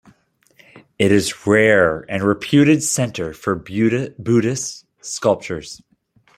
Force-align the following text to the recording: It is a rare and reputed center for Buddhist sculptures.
It 0.97 1.11
is 1.11 1.31
a 1.31 1.35
rare 1.47 2.07
and 2.09 2.23
reputed 2.23 2.81
center 2.81 3.33
for 3.35 3.53
Buddhist 3.53 4.83
sculptures. 4.99 5.79